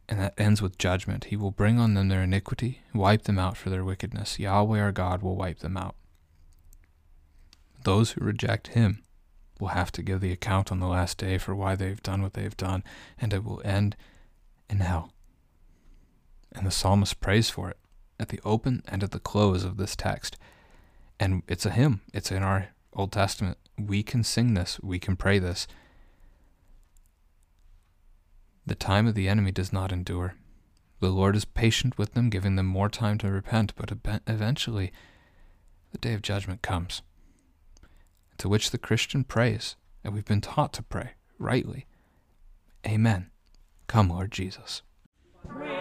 And 0.08 0.18
that 0.18 0.34
ends 0.38 0.62
with 0.62 0.78
judgment. 0.78 1.24
He 1.24 1.36
will 1.36 1.50
bring 1.50 1.78
on 1.78 1.92
them 1.92 2.08
their 2.08 2.22
iniquity, 2.22 2.80
wipe 2.94 3.22
them 3.24 3.38
out 3.38 3.58
for 3.58 3.68
their 3.68 3.84
wickedness. 3.84 4.38
Yahweh 4.38 4.80
our 4.80 4.92
God 4.92 5.20
will 5.20 5.36
wipe 5.36 5.58
them 5.58 5.76
out. 5.76 5.96
Those 7.84 8.12
who 8.12 8.24
reject 8.24 8.68
him 8.68 9.02
will 9.60 9.68
have 9.68 9.92
to 9.92 10.02
give 10.02 10.20
the 10.20 10.32
account 10.32 10.72
on 10.72 10.80
the 10.80 10.86
last 10.86 11.18
day 11.18 11.36
for 11.36 11.54
why 11.54 11.74
they've 11.74 12.02
done 12.02 12.22
what 12.22 12.32
they've 12.32 12.56
done, 12.56 12.82
and 13.20 13.34
it 13.34 13.44
will 13.44 13.60
end 13.64 13.96
in 14.70 14.80
hell. 14.80 15.12
And 16.52 16.66
the 16.66 16.70
psalmist 16.70 17.20
prays 17.20 17.50
for 17.50 17.68
it 17.68 17.76
at 18.18 18.28
the 18.28 18.40
open 18.44 18.82
and 18.88 19.02
at 19.02 19.10
the 19.10 19.20
close 19.20 19.64
of 19.64 19.76
this 19.76 19.96
text. 19.96 20.36
And 21.20 21.42
it's 21.48 21.66
a 21.66 21.70
hymn, 21.70 22.00
it's 22.12 22.30
in 22.30 22.42
our 22.42 22.68
Old 22.92 23.12
Testament. 23.12 23.58
We 23.78 24.02
can 24.02 24.24
sing 24.24 24.54
this, 24.54 24.78
we 24.82 24.98
can 24.98 25.16
pray 25.16 25.38
this. 25.38 25.66
The 28.66 28.74
time 28.74 29.06
of 29.06 29.14
the 29.14 29.28
enemy 29.28 29.50
does 29.50 29.72
not 29.72 29.92
endure. 29.92 30.34
The 31.00 31.10
Lord 31.10 31.36
is 31.36 31.44
patient 31.44 31.96
with 31.96 32.14
them, 32.14 32.28
giving 32.28 32.56
them 32.56 32.66
more 32.66 32.88
time 32.88 33.18
to 33.18 33.30
repent, 33.30 33.72
but 33.76 33.92
eventually 34.26 34.92
the 35.92 35.98
day 35.98 36.12
of 36.12 36.22
judgment 36.22 36.60
comes 36.60 37.02
to 38.38 38.48
which 38.48 38.70
the 38.70 38.78
Christian 38.78 39.24
prays, 39.24 39.76
and 40.02 40.14
we've 40.14 40.24
been 40.24 40.40
taught 40.40 40.72
to 40.74 40.82
pray 40.82 41.10
rightly. 41.38 41.86
Amen. 42.86 43.30
Come, 43.86 44.10
Lord 44.10 44.30
Jesus. 44.30 44.82
Praise 45.46 45.77